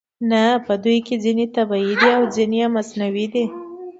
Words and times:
نه 0.29 0.43
په 0.65 0.73
دوی 0.83 0.97
کې 1.05 1.15
ځینې 1.23 1.45
یې 1.49 1.53
طبیعي 1.55 1.93
دي 2.01 2.09
او 2.17 2.23
ځینې 2.35 2.57
یې 2.63 2.67
مصنوعي 2.75 3.25
دي 3.33 3.45